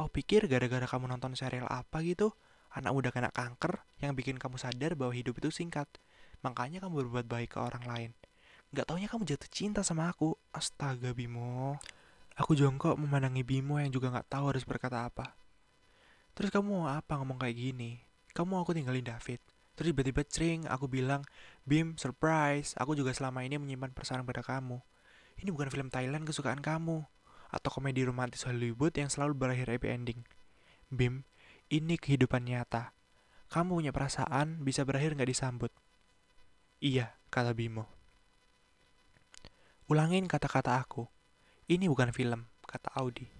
Aku 0.00 0.08
pikir 0.08 0.48
gara-gara 0.48 0.88
kamu 0.88 1.04
nonton 1.04 1.36
serial 1.36 1.68
apa 1.68 2.00
gitu, 2.00 2.32
anak 2.72 2.96
muda 2.96 3.12
kena 3.12 3.28
kanker 3.28 3.84
yang 4.00 4.16
bikin 4.16 4.40
kamu 4.40 4.56
sadar 4.56 4.96
bahwa 4.96 5.12
hidup 5.12 5.36
itu 5.36 5.52
singkat. 5.52 5.84
Makanya 6.40 6.80
kamu 6.80 7.04
berbuat 7.04 7.28
baik 7.28 7.52
ke 7.52 7.58
orang 7.60 7.84
lain. 7.84 8.10
Gak 8.72 8.88
taunya 8.88 9.04
kamu 9.04 9.28
jatuh 9.28 9.50
cinta 9.52 9.84
sama 9.84 10.08
aku. 10.08 10.32
Astaga 10.56 11.12
Bimo. 11.12 11.76
Aku 12.40 12.56
jongkok 12.56 12.96
memandangi 12.96 13.44
Bimo 13.44 13.76
yang 13.76 13.92
juga 13.92 14.08
gak 14.16 14.32
tahu 14.32 14.56
harus 14.56 14.64
berkata 14.64 15.04
apa. 15.04 15.36
Terus 16.34 16.50
kamu 16.50 16.82
mau 16.82 16.90
apa 16.90 17.14
ngomong 17.18 17.38
kayak 17.38 17.54
gini? 17.54 18.02
Kamu 18.34 18.58
aku 18.58 18.74
tinggalin 18.74 19.06
David. 19.06 19.38
Terus 19.74 19.90
tiba-tiba 19.90 20.22
cering, 20.22 20.66
aku 20.70 20.86
bilang, 20.86 21.22
Bim, 21.66 21.98
surprise, 21.98 22.74
aku 22.78 22.94
juga 22.94 23.10
selama 23.14 23.42
ini 23.42 23.58
menyimpan 23.58 23.90
perasaan 23.94 24.26
pada 24.26 24.42
kamu. 24.42 24.78
Ini 25.38 25.50
bukan 25.50 25.70
film 25.70 25.88
Thailand 25.90 26.26
kesukaan 26.26 26.62
kamu 26.62 27.02
atau 27.54 27.70
komedi 27.70 28.02
romantis 28.02 28.42
Hollywood 28.46 28.94
yang 28.98 29.06
selalu 29.10 29.34
berakhir 29.38 29.70
happy 29.70 29.88
ending. 29.90 30.20
Bim, 30.90 31.26
ini 31.70 31.94
kehidupan 31.98 32.46
nyata. 32.46 32.94
Kamu 33.50 33.78
punya 33.78 33.94
perasaan 33.94 34.62
bisa 34.66 34.82
berakhir 34.82 35.14
nggak 35.14 35.30
disambut. 35.30 35.70
Iya, 36.82 37.14
kata 37.30 37.54
Bimo. 37.54 37.86
Ulangin 39.86 40.26
kata-kata 40.26 40.82
aku. 40.82 41.06
Ini 41.70 41.86
bukan 41.86 42.10
film, 42.10 42.50
kata 42.66 42.90
Audi. 42.98 43.30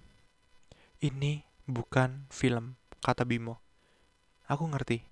Ini 1.03 1.43
bukan 1.67 2.31
film, 2.31 2.79
kata 3.05 3.21
Bimo. 3.21 3.61
Aku 4.49 4.65
ngerti. 4.65 5.05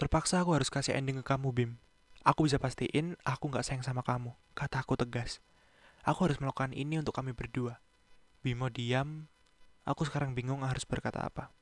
Terpaksa 0.00 0.40
aku 0.40 0.56
harus 0.56 0.72
kasih 0.72 0.96
ending 0.96 1.20
ke 1.20 1.24
kamu, 1.28 1.52
Bim. 1.52 1.76
Aku 2.24 2.48
bisa 2.48 2.56
pastiin 2.56 3.20
aku 3.28 3.52
nggak 3.52 3.60
sayang 3.60 3.84
sama 3.84 4.00
kamu, 4.00 4.32
kata 4.56 4.80
aku 4.80 4.96
tegas. 4.96 5.44
Aku 6.08 6.24
harus 6.24 6.40
melakukan 6.40 6.72
ini 6.72 6.96
untuk 6.96 7.12
kami 7.12 7.36
berdua. 7.36 7.84
Bimo 8.40 8.72
diam. 8.72 9.28
Aku 9.84 10.08
sekarang 10.08 10.32
bingung 10.32 10.64
harus 10.64 10.88
berkata 10.88 11.20
apa. 11.20 11.52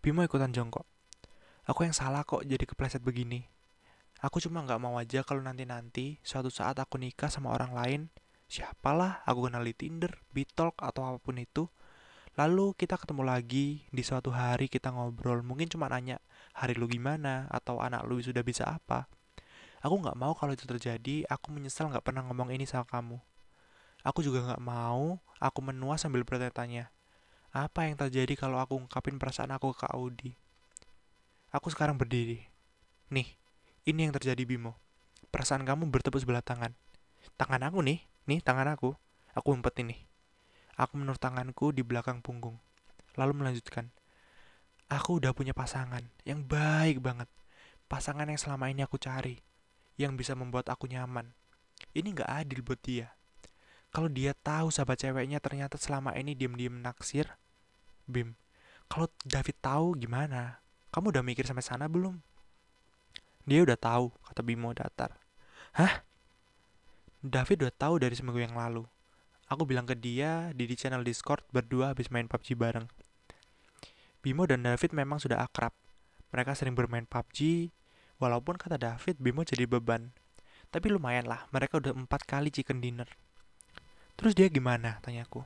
Bimo 0.00 0.24
ikutan 0.24 0.56
jongkok. 0.56 0.88
Aku 1.68 1.84
yang 1.84 1.92
salah 1.92 2.24
kok 2.24 2.40
jadi 2.48 2.64
kepleset 2.64 3.04
begini. 3.04 3.44
Aku 4.24 4.40
cuma 4.40 4.64
nggak 4.64 4.80
mau 4.80 4.96
aja 4.96 5.20
kalau 5.26 5.44
nanti-nanti 5.44 6.22
suatu 6.24 6.48
saat 6.48 6.78
aku 6.78 6.96
nikah 6.96 7.28
sama 7.28 7.50
orang 7.52 7.74
lain, 7.74 8.00
siapalah 8.46 9.20
aku 9.26 9.50
kenal 9.50 9.66
di 9.66 9.74
Tinder, 9.74 10.22
Bitalk 10.30 10.78
atau 10.80 11.04
apa 11.06 11.18
pun 11.20 11.36
itu. 11.38 11.68
Lalu 12.32 12.72
kita 12.76 12.96
ketemu 12.96 13.28
lagi 13.28 13.84
di 13.92 14.02
suatu 14.04 14.32
hari 14.32 14.72
kita 14.72 14.88
ngobrol, 14.88 15.44
mungkin 15.44 15.68
cuma 15.68 15.92
nanya 15.92 16.16
hari 16.56 16.72
lu 16.72 16.88
gimana 16.88 17.44
atau 17.52 17.80
anak 17.84 18.08
lu 18.08 18.20
sudah 18.24 18.40
bisa 18.40 18.64
apa. 18.64 19.04
Aku 19.84 20.00
nggak 20.00 20.16
mau 20.16 20.32
kalau 20.32 20.56
itu 20.56 20.64
terjadi, 20.64 21.28
aku 21.28 21.52
menyesal 21.52 21.92
nggak 21.92 22.06
pernah 22.06 22.24
ngomong 22.24 22.48
ini 22.54 22.64
sama 22.64 22.88
kamu. 22.88 23.20
Aku 24.02 24.18
juga 24.18 24.42
gak 24.42 24.58
mau 24.58 25.22
aku 25.38 25.62
menua 25.62 25.94
sambil 25.94 26.26
bertanya-tanya. 26.26 26.90
Apa 27.54 27.86
yang 27.86 27.94
terjadi 27.94 28.34
kalau 28.34 28.58
aku 28.58 28.74
ungkapin 28.74 29.14
perasaan 29.14 29.54
aku 29.54 29.70
ke 29.74 29.86
Audi? 29.94 30.34
Aku 31.54 31.70
sekarang 31.70 31.94
berdiri. 31.94 32.50
Nih, 33.14 33.30
ini 33.86 34.08
yang 34.08 34.14
terjadi 34.14 34.42
Bimo. 34.42 34.74
Perasaan 35.30 35.62
kamu 35.62 35.86
bertepuk 35.86 36.18
sebelah 36.18 36.42
tangan. 36.42 36.74
Tangan 37.38 37.62
aku 37.62 37.78
nih, 37.84 38.02
nih 38.26 38.40
tangan 38.42 38.74
aku. 38.74 38.90
Aku 39.38 39.54
umpet 39.54 39.78
ini. 39.84 40.11
Aku 40.76 40.96
menurut 40.96 41.20
tanganku 41.20 41.72
di 41.72 41.84
belakang 41.84 42.24
punggung. 42.24 42.56
Lalu 43.16 43.44
melanjutkan. 43.44 43.92
Aku 44.88 45.20
udah 45.20 45.32
punya 45.32 45.56
pasangan 45.56 46.04
yang 46.28 46.44
baik 46.44 47.00
banget. 47.00 47.28
Pasangan 47.88 48.28
yang 48.28 48.40
selama 48.40 48.68
ini 48.68 48.84
aku 48.84 49.00
cari. 49.00 49.40
Yang 50.00 50.24
bisa 50.24 50.32
membuat 50.32 50.68
aku 50.72 50.88
nyaman. 50.88 51.32
Ini 51.92 52.08
gak 52.16 52.30
adil 52.44 52.60
buat 52.64 52.80
dia 52.80 53.12
kalau 53.92 54.08
dia 54.08 54.32
tahu 54.32 54.72
sahabat 54.72 55.04
ceweknya 55.04 55.36
ternyata 55.36 55.76
selama 55.76 56.16
ini 56.16 56.32
diem-diem 56.32 56.80
naksir, 56.80 57.28
Bim, 58.08 58.32
kalau 58.88 59.04
David 59.20 59.60
tahu 59.60 60.00
gimana? 60.00 60.64
Kamu 60.88 61.12
udah 61.12 61.20
mikir 61.20 61.44
sampai 61.44 61.60
sana 61.60 61.92
belum? 61.92 62.16
Dia 63.44 63.60
udah 63.68 63.76
tahu, 63.76 64.08
kata 64.24 64.40
Bimo 64.40 64.72
datar. 64.72 65.12
Hah? 65.76 66.08
David 67.20 67.68
udah 67.68 67.74
tahu 67.76 67.94
dari 68.00 68.16
seminggu 68.16 68.40
yang 68.40 68.56
lalu. 68.56 68.88
Aku 69.52 69.68
bilang 69.68 69.84
ke 69.84 69.92
dia 69.92 70.48
di, 70.56 70.64
di 70.64 70.72
channel 70.72 71.04
Discord 71.04 71.44
berdua 71.52 71.92
habis 71.92 72.08
main 72.08 72.24
PUBG 72.24 72.56
bareng. 72.56 72.88
Bimo 74.24 74.48
dan 74.48 74.64
David 74.64 74.96
memang 74.96 75.20
sudah 75.20 75.44
akrab. 75.44 75.76
Mereka 76.32 76.56
sering 76.56 76.72
bermain 76.72 77.04
PUBG, 77.04 77.68
walaupun 78.16 78.56
kata 78.56 78.80
David 78.80 79.20
Bimo 79.20 79.44
jadi 79.44 79.68
beban. 79.68 80.16
Tapi 80.72 80.88
lumayan 80.88 81.28
lah, 81.28 81.44
mereka 81.52 81.76
udah 81.76 81.92
empat 81.92 82.24
kali 82.24 82.48
chicken 82.48 82.80
dinner. 82.80 83.04
Terus 84.16 84.32
dia 84.32 84.48
gimana? 84.48 85.04
Tanyaku. 85.04 85.44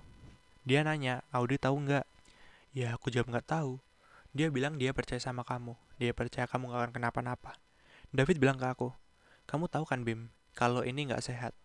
Dia 0.62 0.86
nanya, 0.86 1.26
Audi 1.34 1.58
tahu 1.58 1.82
nggak? 1.82 2.06
Ya 2.78 2.94
aku 2.94 3.10
jawab 3.10 3.34
nggak 3.34 3.58
tahu. 3.58 3.82
Dia 4.30 4.54
bilang 4.54 4.78
dia 4.78 4.94
percaya 4.94 5.18
sama 5.18 5.42
kamu. 5.42 5.74
Dia 5.98 6.14
percaya 6.14 6.46
kamu 6.46 6.70
gak 6.70 6.78
akan 6.78 6.92
kenapa-napa. 6.94 7.58
David 8.14 8.38
bilang 8.38 8.54
ke 8.54 8.70
aku, 8.70 8.94
kamu 9.50 9.66
tahu 9.66 9.82
kan 9.82 10.06
Bim, 10.06 10.30
kalau 10.54 10.86
ini 10.86 11.10
nggak 11.10 11.26
sehat. 11.26 11.58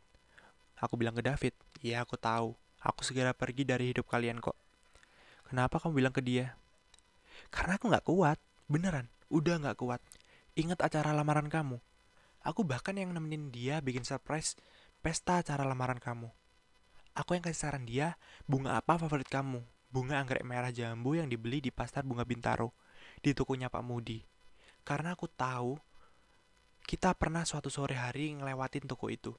Aku 0.81 0.97
bilang 0.97 1.13
ke 1.13 1.21
David, 1.21 1.53
ya 1.85 2.01
aku 2.01 2.17
tahu. 2.17 2.57
Aku 2.81 3.05
segera 3.05 3.37
pergi 3.37 3.61
dari 3.61 3.93
hidup 3.93 4.09
kalian 4.09 4.41
kok. 4.41 4.57
Kenapa 5.45 5.77
kamu 5.77 6.01
bilang 6.01 6.13
ke 6.15 6.25
dia? 6.25 6.57
Karena 7.53 7.77
aku 7.77 7.93
nggak 7.93 8.05
kuat, 8.09 8.41
beneran, 8.65 9.05
udah 9.29 9.61
nggak 9.61 9.77
kuat. 9.77 10.01
Ingat 10.57 10.81
acara 10.81 11.13
lamaran 11.13 11.45
kamu. 11.53 11.77
Aku 12.41 12.65
bahkan 12.65 12.97
yang 12.97 13.13
nemenin 13.13 13.53
dia 13.53 13.77
bikin 13.85 14.01
surprise 14.01 14.57
pesta 15.05 15.37
acara 15.37 15.61
lamaran 15.61 16.01
kamu. 16.01 16.33
Aku 17.13 17.37
yang 17.37 17.45
kasih 17.45 17.69
saran 17.69 17.85
dia, 17.85 18.17
bunga 18.49 18.81
apa 18.81 18.97
favorit 18.97 19.29
kamu? 19.29 19.61
Bunga 19.93 20.17
anggrek 20.17 20.41
merah 20.41 20.73
jambu 20.73 21.19
yang 21.19 21.29
dibeli 21.29 21.61
di 21.61 21.69
pasar 21.69 22.01
bunga 22.07 22.25
Bintaro, 22.25 22.73
di 23.21 23.35
tokonya 23.37 23.69
Pak 23.69 23.83
Mudi. 23.85 24.23
Karena 24.81 25.13
aku 25.13 25.29
tahu, 25.29 25.77
kita 26.87 27.13
pernah 27.13 27.45
suatu 27.45 27.69
sore 27.69 27.99
hari 27.99 28.33
ngelewatin 28.33 28.89
toko 28.89 29.11
itu. 29.13 29.35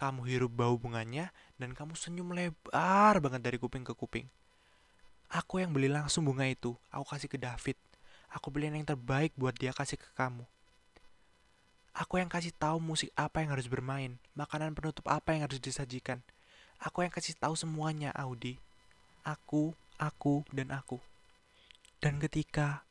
Kamu 0.00 0.24
hirup 0.24 0.56
bau 0.56 0.80
bunganya, 0.80 1.28
dan 1.60 1.76
kamu 1.76 1.92
senyum 1.92 2.32
lebar 2.32 3.20
banget 3.20 3.44
dari 3.44 3.60
kuping 3.60 3.84
ke 3.84 3.92
kuping. 3.92 4.32
Aku 5.28 5.60
yang 5.60 5.76
beli 5.76 5.92
langsung 5.92 6.24
bunga 6.24 6.48
itu, 6.48 6.72
aku 6.88 7.04
kasih 7.12 7.28
ke 7.28 7.36
David. 7.36 7.76
Aku 8.32 8.48
beliin 8.48 8.80
yang 8.80 8.88
terbaik 8.88 9.36
buat 9.36 9.52
dia 9.52 9.76
kasih 9.76 10.00
ke 10.00 10.08
kamu. 10.16 10.48
Aku 11.92 12.16
yang 12.16 12.32
kasih 12.32 12.56
tahu 12.56 12.80
musik 12.80 13.12
apa 13.12 13.44
yang 13.44 13.52
harus 13.52 13.68
bermain, 13.68 14.16
makanan 14.32 14.72
penutup 14.72 15.04
apa 15.04 15.36
yang 15.36 15.44
harus 15.44 15.60
disajikan. 15.60 16.24
Aku 16.80 17.04
yang 17.04 17.12
kasih 17.12 17.36
tahu 17.36 17.52
semuanya, 17.52 18.08
Audi. 18.16 18.56
Aku, 19.20 19.76
aku, 20.00 20.48
dan 20.48 20.72
aku. 20.72 20.96
Dan 22.00 22.16
ketika 22.16 22.88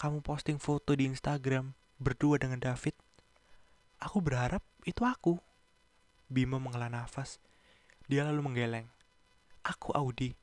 kamu 0.00 0.24
posting 0.24 0.56
foto 0.56 0.96
di 0.96 1.06
Instagram 1.06 1.76
berdua 2.00 2.40
dengan 2.40 2.56
David. 2.56 2.96
Aku 4.00 4.24
berharap 4.24 4.64
itu 4.88 5.04
aku. 5.04 5.36
Bimo 6.30 6.62
menghela 6.62 6.86
nafas. 6.86 7.42
Dia 8.06 8.22
lalu 8.22 8.46
menggeleng. 8.46 8.86
Aku 9.66 9.90
Audi. 9.98 10.38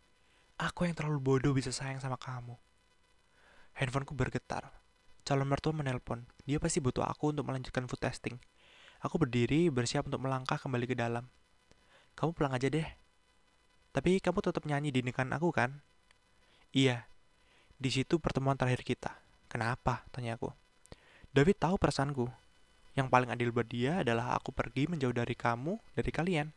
Aku 0.60 0.84
yang 0.84 0.91
terlalu 0.91 1.24
bodoh 1.24 1.56
bisa 1.56 1.72
sayang 1.72 2.03
sama 2.03 2.20
kamu. 2.20 2.60
Handphoneku 3.72 4.12
bergetar. 4.12 4.67
Calon 5.24 5.48
mertua 5.48 5.72
menelpon. 5.72 6.27
Dia 6.44 6.60
pasti 6.60 6.84
butuh 6.84 7.08
aku 7.08 7.32
untuk 7.32 7.48
melanjutkan 7.48 7.88
food 7.88 8.03
testing. 8.03 8.36
Aku 9.00 9.15
berdiri, 9.15 9.72
bersiap 9.72 10.12
untuk 10.12 10.20
melangkah 10.20 10.60
kembali 10.60 10.91
ke 10.91 10.96
dalam. 11.00 11.32
Kamu 12.20 12.36
pulang 12.36 12.51
aja 12.51 12.67
deh. 12.67 12.88
Tapi 13.96 14.20
kamu 14.20 14.44
tetap 14.44 14.67
nyanyi 14.67 14.91
di 14.91 15.00
nikahan 15.08 15.32
aku 15.32 15.56
kan? 15.56 15.79
Iya. 16.75 17.08
Di 17.79 17.88
situ 17.96 18.20
pertemuan 18.20 18.60
terakhir 18.60 18.84
kita. 18.84 19.15
Kenapa? 19.48 20.03
Tanya 20.12 20.36
aku. 20.36 20.51
David 21.32 21.63
tahu 21.63 21.79
perasaanku. 21.79 22.27
Yang 22.98 23.13
paling 23.13 23.30
adil 23.30 23.54
buat 23.54 23.70
dia 23.70 24.01
adalah 24.01 24.34
aku 24.34 24.50
pergi 24.50 24.89
menjauh 24.89 25.13
dari 25.13 25.38
kamu, 25.38 25.77
dari 25.94 26.10
kalian. 26.10 26.50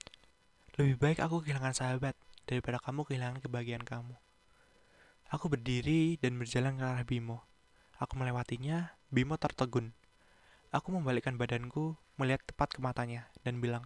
Lebih 0.80 0.96
baik 0.96 1.18
aku 1.20 1.44
kehilangan 1.44 1.76
sahabat 1.76 2.16
daripada 2.48 2.80
kamu 2.80 3.04
kehilangan 3.04 3.44
kebahagiaan 3.44 3.84
kamu. 3.84 4.16
Aku 5.28 5.52
berdiri 5.52 6.16
dan 6.16 6.40
berjalan 6.40 6.80
ke 6.80 6.84
arah 6.88 7.04
Bimo. 7.04 7.44
Aku 8.00 8.16
melewatinya, 8.16 8.96
Bimo 9.12 9.36
tertegun. 9.36 9.92
Aku 10.72 10.96
membalikkan 10.96 11.36
badanku, 11.36 12.00
melihat 12.16 12.40
tepat 12.48 12.72
ke 12.72 12.80
matanya, 12.80 13.28
dan 13.44 13.60
bilang, 13.60 13.84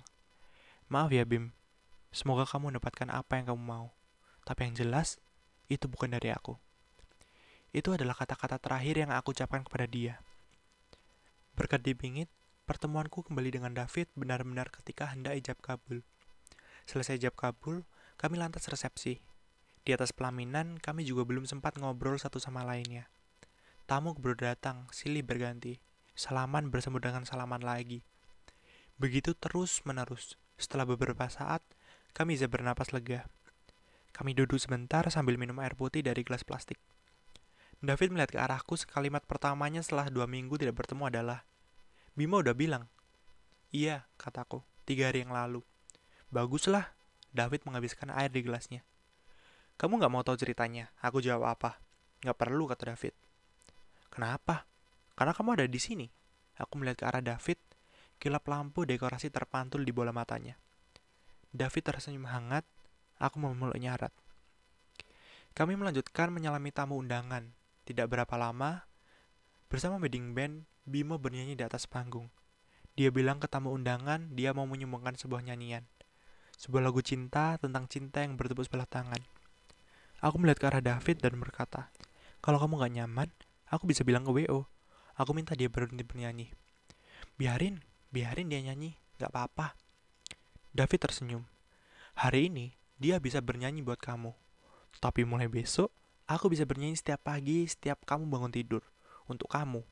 Maaf 0.87 1.11
ya 1.11 1.27
Bim, 1.27 1.51
semoga 2.15 2.47
kamu 2.47 2.71
mendapatkan 2.71 3.11
apa 3.11 3.35
yang 3.35 3.51
kamu 3.51 3.63
mau. 3.67 3.87
Tapi 4.47 4.71
yang 4.71 4.79
jelas, 4.79 5.19
itu 5.67 5.91
bukan 5.91 6.15
dari 6.15 6.31
aku. 6.31 6.55
Itu 7.75 7.99
adalah 7.99 8.15
kata-kata 8.15 8.63
terakhir 8.63 9.03
yang 9.03 9.11
aku 9.11 9.35
ucapkan 9.35 9.67
kepada 9.67 9.91
dia. 9.91 10.23
Berkat 11.59 11.83
dibingit, 11.83 12.31
pertemuanku 12.65 13.25
kembali 13.25 13.61
dengan 13.61 13.73
David 13.77 14.09
benar-benar 14.17 14.73
ketika 14.73 15.13
hendak 15.13 15.37
ijab 15.37 15.61
kabul. 15.61 16.01
Selesai 16.89 17.21
ijab 17.21 17.37
kabul, 17.37 17.85
kami 18.17 18.41
lantas 18.41 18.69
resepsi. 18.69 19.21
Di 19.85 19.93
atas 19.93 20.17
pelaminan, 20.17 20.81
kami 20.81 21.05
juga 21.05 21.29
belum 21.29 21.45
sempat 21.45 21.77
ngobrol 21.77 22.17
satu 22.17 22.41
sama 22.41 22.65
lainnya. 22.65 23.13
Tamu 23.85 24.17
baru 24.17 24.57
datang, 24.57 24.89
silih 24.97 25.21
berganti. 25.21 25.77
Salaman 26.17 26.73
bersemu 26.73 27.05
dengan 27.05 27.29
salaman 27.29 27.61
lagi. 27.61 28.01
Begitu 28.97 29.37
terus 29.37 29.85
menerus. 29.85 30.41
Setelah 30.57 30.89
beberapa 30.89 31.29
saat, 31.29 31.61
kami 32.17 32.41
bisa 32.41 32.49
bernapas 32.49 32.97
lega. 32.97 33.29
Kami 34.17 34.33
duduk 34.33 34.57
sebentar 34.57 35.05
sambil 35.13 35.37
minum 35.37 35.61
air 35.61 35.77
putih 35.77 36.01
dari 36.01 36.25
gelas 36.25 36.47
plastik. 36.47 36.79
David 37.85 38.17
melihat 38.17 38.31
ke 38.33 38.39
arahku 38.41 38.81
sekalimat 38.81 39.27
pertamanya 39.29 39.85
setelah 39.85 40.09
dua 40.09 40.25
minggu 40.25 40.57
tidak 40.57 40.81
bertemu 40.81 41.13
adalah, 41.13 41.45
Bima 42.15 42.39
udah 42.39 42.55
bilang. 42.55 42.87
Iya, 43.75 44.07
kataku, 44.15 44.63
tiga 44.87 45.11
hari 45.11 45.27
yang 45.27 45.35
lalu. 45.35 45.67
Baguslah, 46.31 46.95
David 47.35 47.67
menghabiskan 47.67 48.15
air 48.15 48.31
di 48.31 48.47
gelasnya. 48.47 48.87
Kamu 49.75 49.99
gak 49.99 50.13
mau 50.15 50.23
tahu 50.23 50.39
ceritanya? 50.39 50.95
Aku 51.03 51.19
jawab 51.19 51.59
apa? 51.59 51.83
Gak 52.23 52.39
perlu, 52.39 52.71
kata 52.71 52.95
David. 52.95 53.15
Kenapa? 54.15 54.63
Karena 55.19 55.35
kamu 55.35 55.59
ada 55.59 55.67
di 55.67 55.81
sini. 55.83 56.07
Aku 56.55 56.79
melihat 56.79 57.03
ke 57.03 57.05
arah 57.11 57.19
David, 57.19 57.59
kilap 58.23 58.47
lampu 58.47 58.87
dekorasi 58.87 59.35
terpantul 59.35 59.83
di 59.83 59.91
bola 59.91 60.15
matanya. 60.15 60.55
David 61.51 61.83
tersenyum 61.83 62.31
hangat, 62.31 62.63
aku 63.19 63.43
memeluknya 63.43 63.99
erat. 63.99 64.15
Kami 65.55 65.75
melanjutkan 65.75 66.31
menyalami 66.31 66.71
tamu 66.71 66.99
undangan, 66.99 67.51
tidak 67.87 68.07
berapa 68.11 68.35
lama, 68.39 68.87
bersama 69.67 69.99
wedding 69.99 70.35
band, 70.35 70.67
Bimo 70.85 71.17
bernyanyi 71.17 71.57
di 71.57 71.65
atas 71.65 71.89
panggung. 71.89 72.29
Dia 72.95 73.11
bilang 73.11 73.43
ke 73.43 73.51
tamu 73.51 73.75
undangan 73.75 74.33
dia 74.33 74.55
mau 74.55 74.69
menyumbangkan 74.69 75.19
sebuah 75.19 75.43
nyanyian. 75.43 75.85
Sebuah 76.61 76.87
lagu 76.87 77.03
cinta 77.03 77.59
tentang 77.59 77.91
cinta 77.91 78.23
yang 78.23 78.39
bertepuk 78.39 78.69
sebelah 78.69 78.87
tangan. 78.87 79.19
Aku 80.23 80.39
melihat 80.39 80.63
ke 80.63 80.67
arah 80.71 80.85
David 80.85 81.21
dan 81.21 81.37
berkata, 81.37 81.91
kalau 82.39 82.63
kamu 82.63 82.81
gak 82.81 82.95
nyaman, 82.95 83.29
aku 83.69 83.91
bisa 83.91 84.07
bilang 84.07 84.23
ke 84.23 84.31
WO. 84.31 84.65
Aku 85.19 85.35
minta 85.35 85.59
dia 85.59 85.67
berhenti 85.67 86.07
bernyanyi. 86.07 86.55
Biarin, 87.37 87.83
biarin 88.15 88.49
dia 88.49 88.63
nyanyi, 88.63 88.97
gak 89.19 89.35
apa-apa. 89.35 89.75
David 90.71 91.01
tersenyum. 91.03 91.45
Hari 92.15 92.49
ini, 92.49 92.79
dia 92.97 93.19
bisa 93.19 93.43
bernyanyi 93.43 93.83
buat 93.83 93.99
kamu. 93.99 94.33
Tapi 95.03 95.27
mulai 95.27 95.51
besok, 95.51 95.91
Aku 96.25 96.49
bisa 96.49 96.65
bernyanyi 96.65 96.97
setiap 96.97 97.21
pagi, 97.21 97.69
setiap 97.69 98.01
kamu 98.09 98.33
bangun 98.33 98.49
tidur. 98.49 98.81
Untuk 99.29 99.53
kamu. 99.53 99.85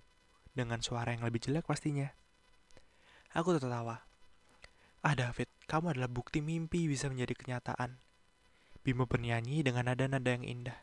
Dengan 0.53 0.85
suara 0.85 1.17
yang 1.17 1.25
lebih 1.25 1.41
jelek 1.41 1.65
pastinya. 1.65 2.13
Aku 3.33 3.57
tertawa. 3.57 4.05
Ah 5.01 5.17
David, 5.17 5.49
kamu 5.65 5.97
adalah 5.97 6.13
bukti 6.13 6.45
mimpi 6.45 6.85
bisa 6.85 7.09
menjadi 7.09 7.33
kenyataan. 7.33 7.97
Bimo 8.85 9.09
bernyanyi 9.09 9.65
dengan 9.65 9.89
nada-nada 9.89 10.29
yang 10.29 10.45
indah. 10.45 10.77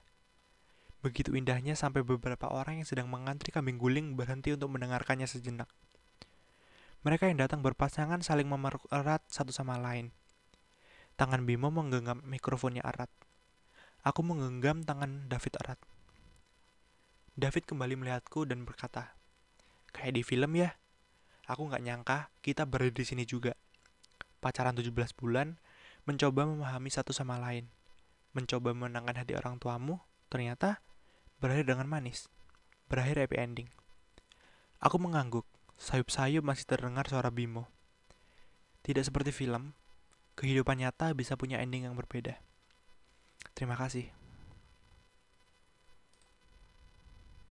Begitu 1.05 1.37
indahnya 1.37 1.77
sampai 1.77 2.03
beberapa 2.03 2.49
orang 2.49 2.81
yang 2.81 2.87
sedang 2.89 3.07
mengantri 3.07 3.53
kambing 3.53 3.79
guling 3.79 4.17
berhenti 4.17 4.51
untuk 4.51 4.73
mendengarkannya 4.73 5.29
sejenak. 5.29 5.69
Mereka 7.05 7.31
yang 7.31 7.39
datang 7.39 7.63
berpasangan 7.63 8.19
saling 8.25 8.49
memeluk 8.49 8.83
erat 8.91 9.23
satu 9.31 9.55
sama 9.55 9.79
lain. 9.79 10.11
Tangan 11.15 11.47
Bimo 11.47 11.71
menggenggam 11.71 12.19
mikrofonnya 12.27 12.83
erat. 12.83 13.07
Aku 14.03 14.25
menggenggam 14.25 14.83
tangan 14.83 15.31
David 15.31 15.53
erat. 15.63 15.79
David 17.39 17.63
kembali 17.69 17.95
melihatku 17.95 18.43
dan 18.43 18.67
berkata, 18.67 19.18
Kayak 19.95 20.13
di 20.17 20.21
film 20.23 20.51
ya. 20.57 20.75
Aku 21.49 21.65
gak 21.65 21.81
nyangka 21.81 22.29
kita 22.45 22.65
berada 22.69 22.93
di 22.93 23.05
sini 23.05 23.25
juga. 23.25 23.57
Pacaran 24.39 24.77
17 24.77 24.93
bulan, 25.17 25.57
mencoba 26.05 26.45
memahami 26.45 26.89
satu 26.93 27.11
sama 27.11 27.41
lain. 27.41 27.67
Mencoba 28.37 28.77
menangkan 28.77 29.17
hati 29.17 29.33
orang 29.33 29.57
tuamu, 29.57 29.97
ternyata 30.29 30.79
berakhir 31.41 31.65
dengan 31.65 31.89
manis. 31.89 32.29
Berakhir 32.85 33.25
happy 33.25 33.37
ending. 33.41 33.69
Aku 34.79 35.01
mengangguk, 35.01 35.43
sayup-sayup 35.75 36.45
masih 36.45 36.69
terdengar 36.69 37.09
suara 37.09 37.33
Bimo. 37.33 37.67
Tidak 38.85 39.03
seperti 39.03 39.33
film, 39.35 39.73
kehidupan 40.39 40.79
nyata 40.79 41.11
bisa 41.17 41.35
punya 41.35 41.59
ending 41.59 41.89
yang 41.89 41.97
berbeda. 41.99 42.39
Terima 43.57 43.75
kasih. 43.75 44.18